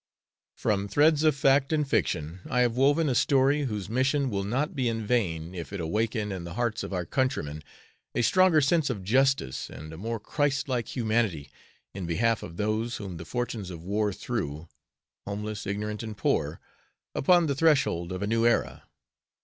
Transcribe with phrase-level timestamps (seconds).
[0.57, 4.75] From threads of fact and fiction I have woven a story whose mission will not
[4.75, 7.61] be in vain if it awaken in the hearts of our countrymen
[8.15, 11.51] a stronger sense of justice and a more Christlike humanity
[11.93, 14.67] in behalf of those whom the fortunes of war threw,
[15.27, 16.59] homeless, ignorant and poor,
[17.13, 18.85] upon the threshold of a new era.